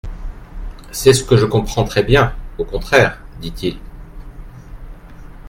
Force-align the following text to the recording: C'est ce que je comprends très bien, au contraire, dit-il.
C'est 0.89 1.13
ce 1.13 1.23
que 1.23 1.37
je 1.37 1.45
comprends 1.45 1.83
très 1.83 2.01
bien, 2.01 2.33
au 2.57 2.65
contraire, 2.65 3.21
dit-il. 3.39 3.77